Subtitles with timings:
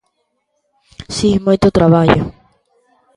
[1.15, 2.21] Si, moito traballo.